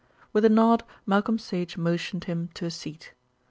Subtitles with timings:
[0.33, 3.13] With a nod Malcolm Sage motioned him to a seat.